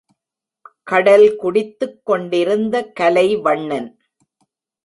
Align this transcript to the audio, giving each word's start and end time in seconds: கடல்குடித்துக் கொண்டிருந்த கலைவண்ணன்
கடல்குடித்துக் 0.87 1.99
கொண்டிருந்த 2.03 2.75
கலைவண்ணன் 2.99 3.89